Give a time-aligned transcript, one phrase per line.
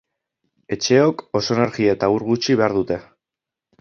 [0.77, 2.99] Etxeok oso energia eta ur gutxi behar dute.